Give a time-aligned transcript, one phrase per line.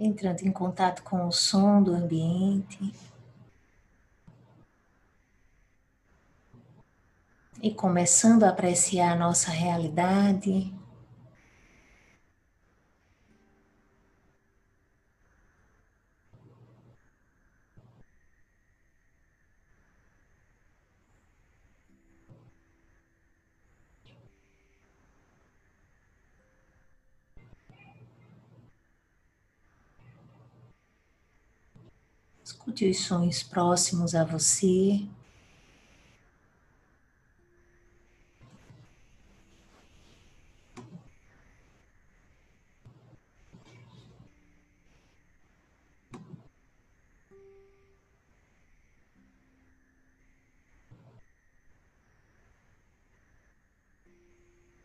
[0.00, 2.92] entrando em contato com o som do ambiente.
[7.62, 10.72] E começando a apreciar a nossa realidade.
[32.44, 35.06] Escute os sons próximos a você.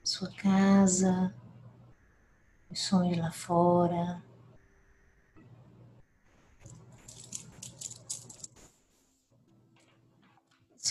[0.03, 1.34] Sua casa,
[2.69, 4.22] os sons lá fora.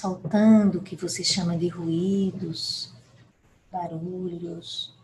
[0.05, 2.92] Soltando o que você chama de ruídos,
[3.72, 4.94] barulhos,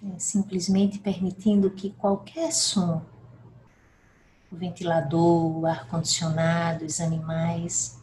[0.00, 3.04] é simplesmente permitindo que qualquer som,
[4.52, 8.00] o ventilador, o ar-condicionado, os animais,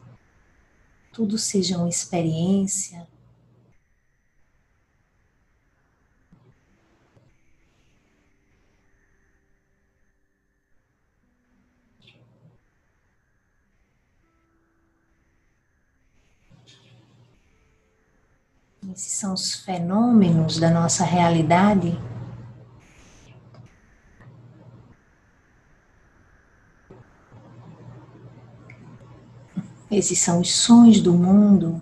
[1.13, 3.07] tudo seja uma experiência
[18.95, 21.99] Esses são os fenômenos da nossa realidade.
[29.91, 31.81] Esses são os sons do mundo.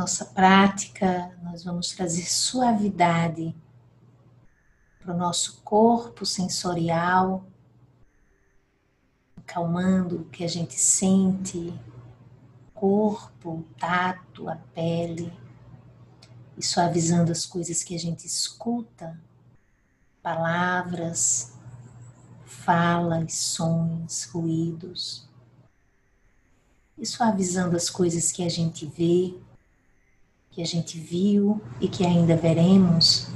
[0.00, 3.54] Nossa prática, nós vamos trazer suavidade
[4.98, 7.44] para o nosso corpo sensorial,
[9.36, 11.78] acalmando o que a gente sente,
[12.72, 15.30] corpo, o tato, a pele,
[16.56, 19.20] e suavizando as coisas que a gente escuta,
[20.22, 21.58] palavras,
[22.46, 25.28] falas, sons, ruídos,
[26.96, 29.38] e suavizando as coisas que a gente vê,
[30.50, 33.28] que a gente viu e que ainda veremos.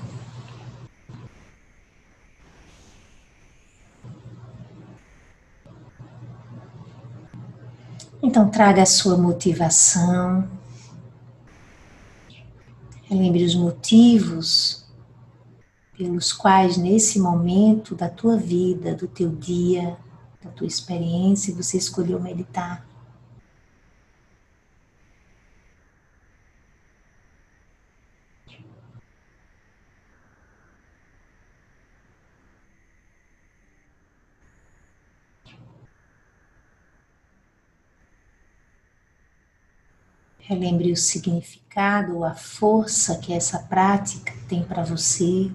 [8.23, 10.49] Então, traga a sua motivação.
[13.05, 14.85] Relembre os motivos
[15.97, 19.97] pelos quais, nesse momento da tua vida, do teu dia,
[20.43, 22.85] da tua experiência, você escolheu meditar.
[40.47, 45.51] Relembre o significado, a força que essa prática tem para você.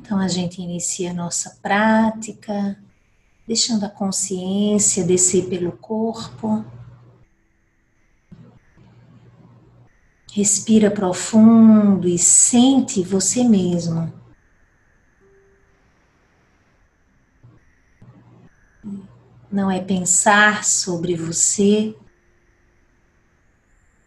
[0.00, 2.76] Então a gente inicia a nossa prática,
[3.46, 6.64] deixando a consciência descer pelo corpo.
[10.32, 14.12] Respira profundo e sente você mesmo.
[19.50, 21.94] Não é pensar sobre você,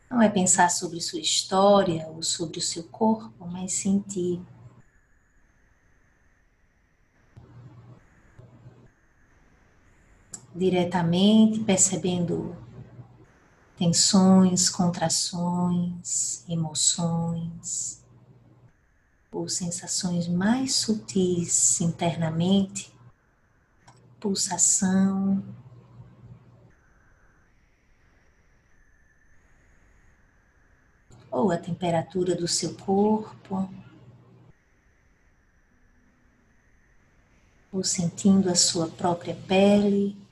[0.09, 4.41] não é pensar sobre sua história ou sobre o seu corpo, mas sentir.
[10.55, 12.55] Diretamente, percebendo
[13.77, 18.03] tensões, contrações, emoções
[19.31, 22.93] ou sensações mais sutis internamente,
[24.19, 25.43] pulsação.
[31.33, 33.67] ou a temperatura do seu corpo,
[37.71, 40.22] ou sentindo a sua própria pele.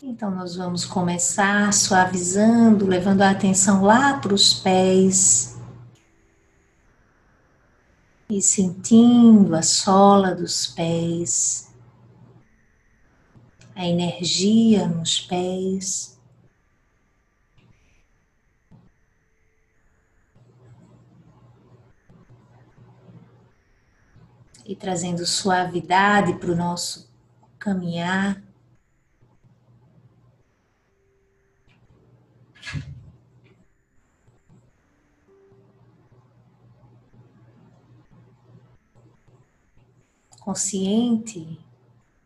[0.00, 5.58] Então, nós vamos começar suavizando, levando a atenção lá para os pés
[8.30, 11.74] e sentindo a sola dos pés,
[13.74, 16.16] a energia nos pés.
[24.64, 27.10] E trazendo suavidade para o nosso
[27.58, 28.47] caminhar.
[40.48, 41.40] Consciente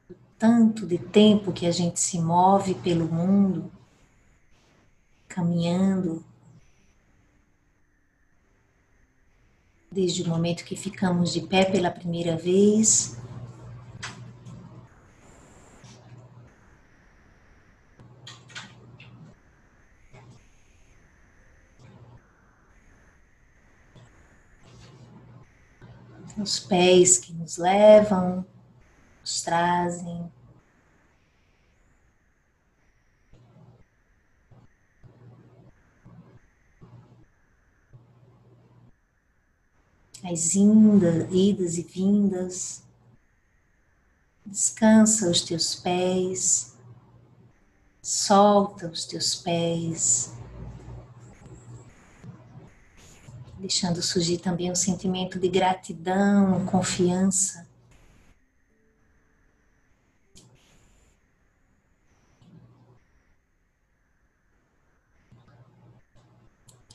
[0.09, 3.69] do tanto de tempo que a gente se move pelo mundo,
[5.27, 6.25] caminhando,
[9.91, 13.19] desde o momento que ficamos de pé pela primeira vez.
[26.39, 28.45] Os pés que nos levam,
[29.21, 30.31] nos trazem.
[40.25, 42.83] As indas, idas e vindas.
[44.47, 46.77] Descansa os teus pés,
[48.01, 50.33] solta os teus pés.
[53.63, 57.65] Deixando surgir também um sentimento de gratidão, confiança.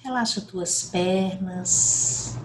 [0.04, 2.38] Relaxa tuas pernas,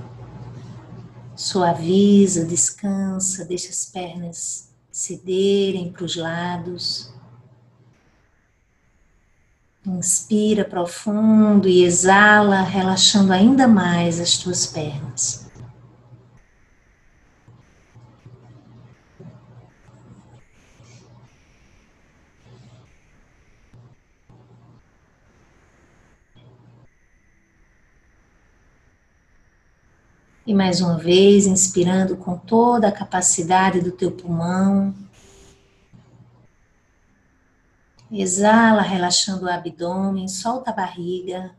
[1.36, 7.11] suaviza, descansa, deixa as pernas cederem para os lados.
[9.92, 15.50] Inspira profundo e exala, relaxando ainda mais as tuas pernas.
[30.46, 35.01] E mais uma vez, inspirando com toda a capacidade do teu pulmão.
[38.14, 41.56] Exala, relaxando o abdômen, solta a barriga.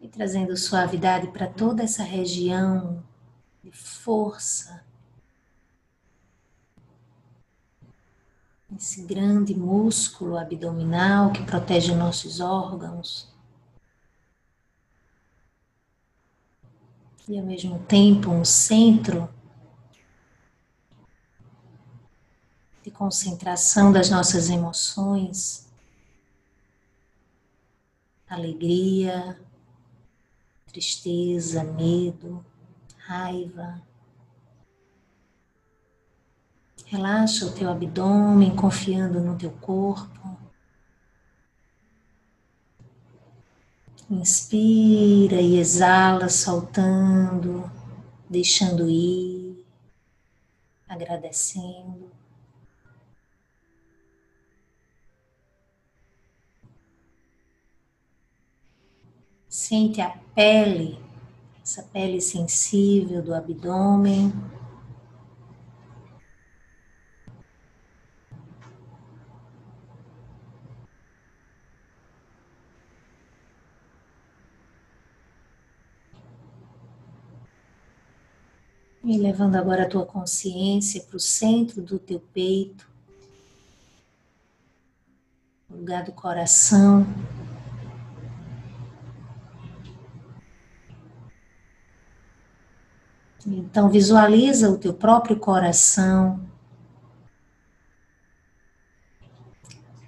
[0.00, 3.02] E trazendo suavidade para toda essa região
[3.64, 4.84] de força.
[8.76, 13.36] Esse grande músculo abdominal que protege nossos órgãos.
[17.28, 19.28] E ao mesmo tempo um centro
[22.82, 25.68] de concentração das nossas emoções,
[28.26, 29.38] alegria,
[30.66, 32.44] tristeza, medo,
[32.96, 33.82] raiva.
[36.86, 40.37] Relaxa o teu abdômen, confiando no teu corpo.
[44.10, 47.70] Inspira e exala, soltando,
[48.28, 49.66] deixando ir,
[50.88, 52.10] agradecendo.
[59.46, 60.98] Sente a pele,
[61.62, 64.32] essa pele sensível do abdômen.
[79.08, 82.86] E levando agora a tua consciência para o centro do teu peito,
[85.70, 87.06] lugar do coração.
[93.46, 96.46] Então visualiza o teu próprio coração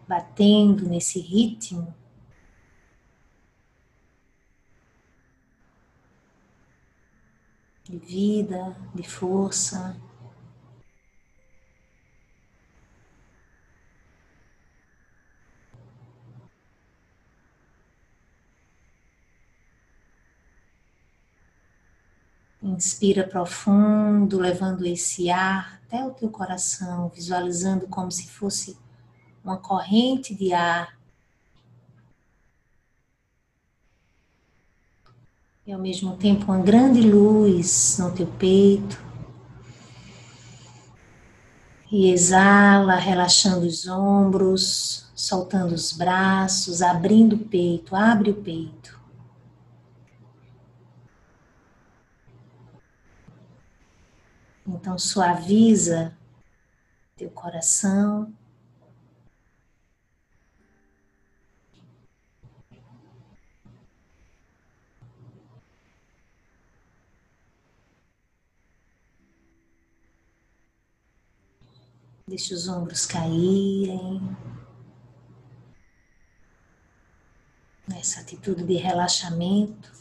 [0.07, 1.95] batendo nesse ritmo
[7.90, 9.97] de vida, de força.
[22.62, 28.78] Inspira profundo, levando esse ar até o teu coração, visualizando como se fosse
[29.42, 31.00] uma corrente de ar
[35.67, 39.00] E ao mesmo tempo uma grande luz no teu peito.
[41.93, 48.99] E exala, relaxando os ombros, soltando os braços, abrindo o peito, abre o peito.
[54.67, 56.17] Então suaviza
[57.17, 58.33] teu coração.
[72.30, 74.20] Deixe os ombros caírem.
[77.88, 79.92] Nessa atitude de relaxamento.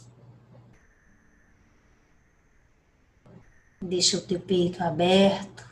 [3.82, 5.68] Deixa o teu peito aberto.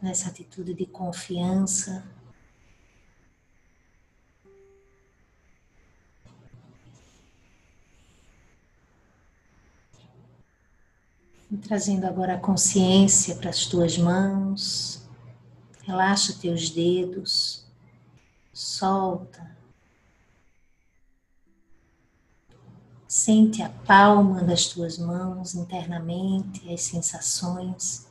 [0.00, 2.13] Nessa atitude de confiança.
[11.58, 15.02] Trazendo agora a consciência para as tuas mãos.
[15.82, 17.64] Relaxa teus dedos.
[18.52, 19.54] Solta.
[23.06, 28.08] Sente a palma das tuas mãos internamente, as sensações.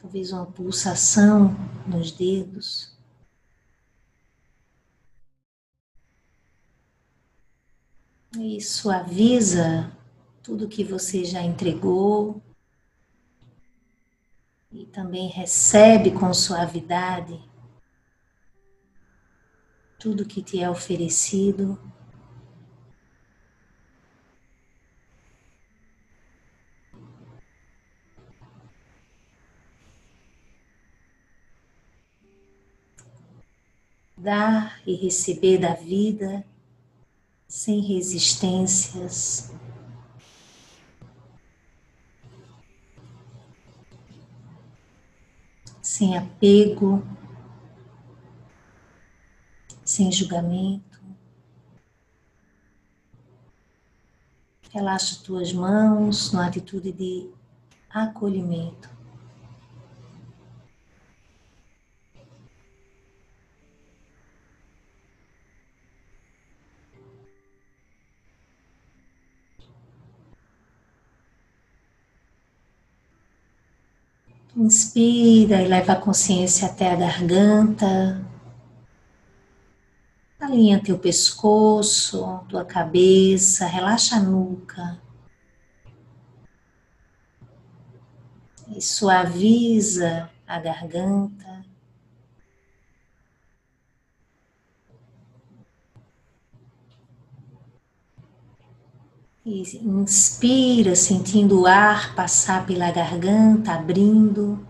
[0.00, 1.54] Talvez uma pulsação
[1.86, 2.95] nos dedos.
[8.48, 9.92] E suaviza
[10.40, 12.40] tudo que você já entregou.
[14.70, 17.42] E também recebe com suavidade
[19.98, 21.76] tudo que te é oferecido.
[34.16, 36.46] Dar e receber da vida
[37.48, 39.52] sem resistências.
[45.80, 47.02] Sem apego,
[49.84, 51.00] sem julgamento.
[54.70, 57.30] Relaxa tuas mãos numa atitude de
[57.88, 58.95] acolhimento.
[74.56, 78.26] Inspira e leva a consciência até a garganta.
[80.40, 84.98] Alinha teu pescoço, tua cabeça, relaxa a nuca.
[88.74, 91.62] E suaviza a garganta.
[99.48, 104.66] E inspira, sentindo o ar passar pela garganta, abrindo.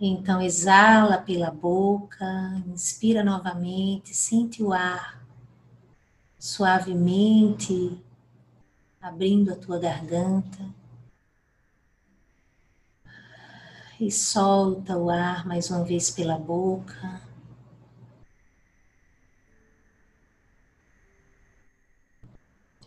[0.00, 2.24] Então exala pela boca,
[2.64, 5.20] inspira novamente, sente o ar
[6.38, 8.00] suavemente
[9.02, 10.79] abrindo a tua garganta.
[14.00, 17.20] E solta o ar mais uma vez pela boca.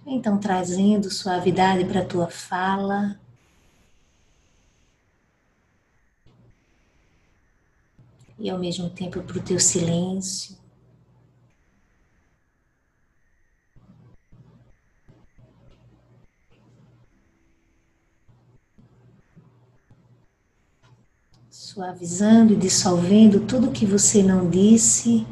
[0.05, 3.19] Então, trazendo suavidade para a tua fala.
[8.39, 10.62] E ao mesmo tempo para o teu silêncio.
[21.73, 25.25] Suavizando e dissolvendo tudo que você não disse.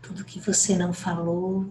[0.00, 1.68] Tudo que você não falou.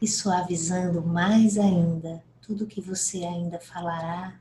[0.00, 4.40] E suavizando mais ainda tudo que você ainda falará.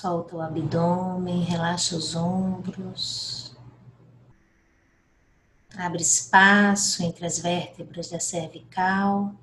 [0.00, 3.52] Solta o abdômen, relaxa os ombros.
[5.76, 9.34] Abre espaço entre as vértebras da cervical.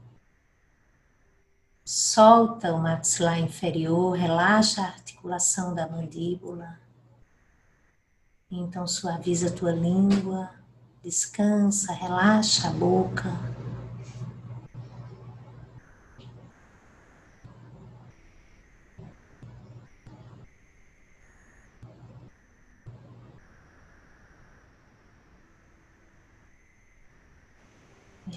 [1.83, 6.79] Solta o maxilar inferior, relaxa a articulação da mandíbula.
[8.49, 10.51] Então suaviza a tua língua,
[11.03, 13.29] descansa, relaxa a boca.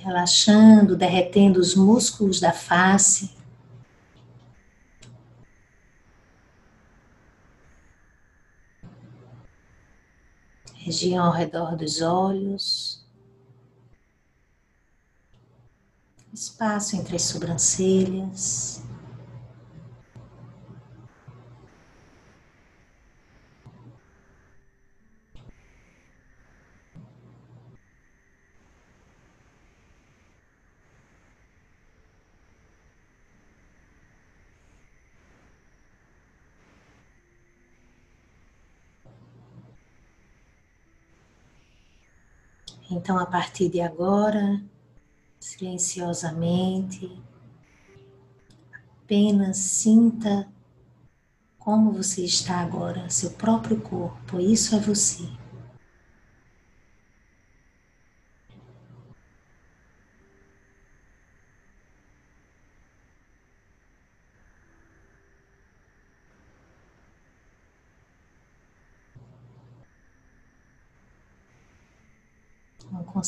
[0.08, 3.36] Relaxando, derretendo os músculos da face.
[10.74, 13.06] Região ao redor dos olhos.
[16.32, 18.82] Espaço entre as sobrancelhas.
[42.90, 44.62] Então, a partir de agora,
[45.38, 47.10] silenciosamente,
[49.04, 50.48] apenas sinta
[51.58, 55.28] como você está agora, seu próprio corpo, isso é você.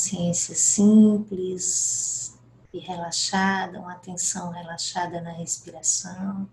[0.01, 2.39] Consciência simples
[2.73, 6.49] e relaxada, uma atenção relaxada na respiração.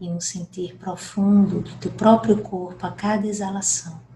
[0.00, 4.09] E um sentir profundo do teu próprio corpo a cada exalação.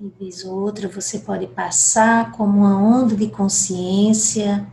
[0.00, 4.66] E vez ou outra você pode passar como uma onda de consciência,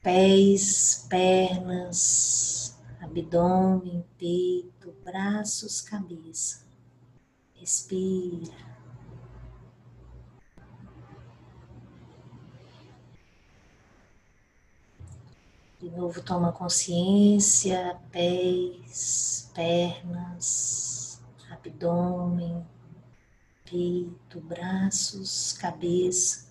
[0.00, 6.64] pés, pernas, abdômen, peito, braços, cabeça.
[7.56, 8.54] Respira.
[15.80, 20.59] De novo, toma consciência, pés, pernas,
[21.60, 22.66] abdômen,
[23.64, 26.50] peito, braços, cabeça.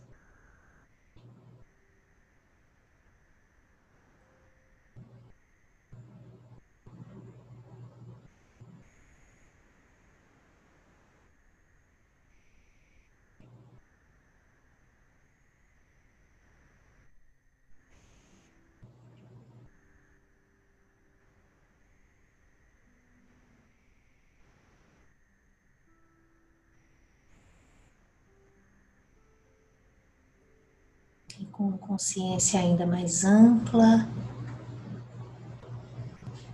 [31.60, 34.08] com consciência ainda mais ampla,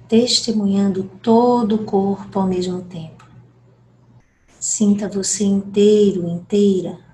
[0.07, 3.23] testemunhando todo o corpo ao mesmo tempo.
[4.59, 7.04] Sinta você inteiro, inteira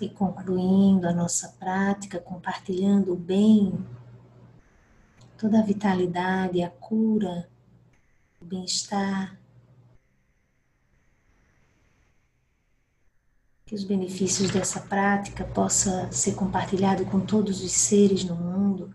[0.00, 3.72] E concluindo a nossa prática, compartilhando o bem,
[5.38, 7.48] toda a vitalidade, a cura,
[8.40, 9.38] o bem-estar,
[13.64, 18.94] que os benefícios dessa prática possa ser compartilhado com todos os seres no mundo,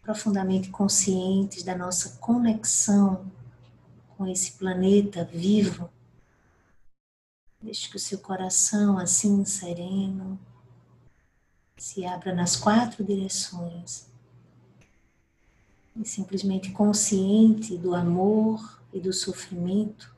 [0.00, 3.30] profundamente conscientes da nossa conexão
[4.16, 5.90] com esse planeta vivo
[7.60, 10.40] Deixe que o seu coração, assim sereno,
[11.76, 14.06] se abra nas quatro direções.
[15.94, 20.14] E simplesmente consciente do amor e do sofrimento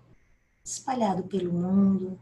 [0.65, 2.19] espalhado pelo mundo.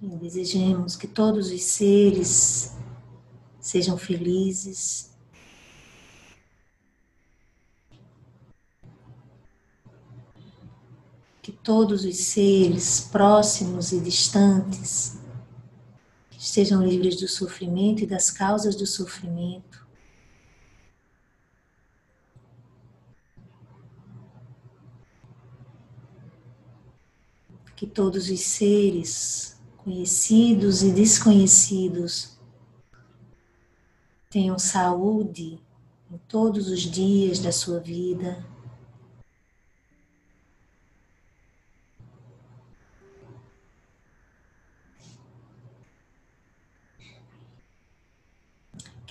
[0.00, 2.72] E desejemos que todos os seres
[3.60, 5.09] sejam felizes,
[11.42, 15.18] que todos os seres próximos e distantes
[16.38, 19.86] estejam livres do sofrimento e das causas do sofrimento.
[27.74, 32.38] Que todos os seres, conhecidos e desconhecidos,
[34.28, 35.58] tenham saúde
[36.10, 38.44] em todos os dias da sua vida.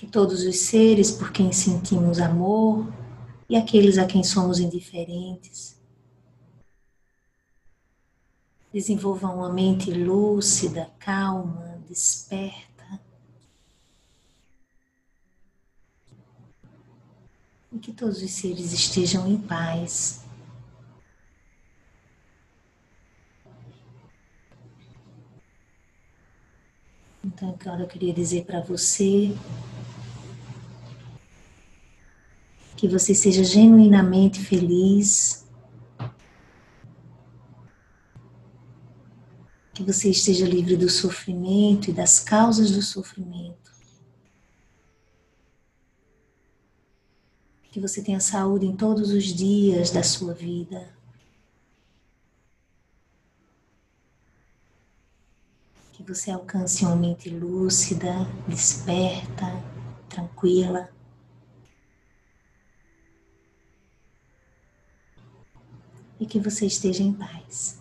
[0.00, 2.90] Que todos os seres por quem sentimos amor
[3.46, 5.78] e aqueles a quem somos indiferentes
[8.72, 12.98] desenvolvam uma mente lúcida, calma, desperta.
[17.70, 20.24] E que todos os seres estejam em paz.
[27.22, 29.36] Então, agora eu queria dizer para você
[32.80, 35.46] que você seja genuinamente feliz,
[39.74, 43.70] que você esteja livre do sofrimento e das causas do sofrimento.
[47.70, 50.88] Que você tenha saúde em todos os dias da sua vida.
[55.92, 59.62] Que você alcance uma mente lúcida, desperta,
[60.08, 60.88] tranquila.
[66.20, 67.80] E que você esteja em paz.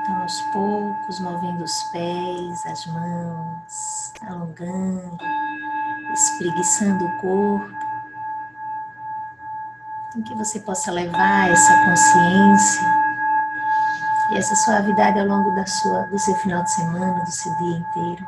[0.00, 5.18] Então, aos poucos, movendo os pés, as mãos, alongando,
[6.14, 7.78] espreguiçando o corpo,
[10.26, 13.07] que você possa levar essa consciência
[14.30, 17.78] e essa suavidade ao longo da sua, do seu final de semana, do seu dia
[17.78, 18.26] inteiro.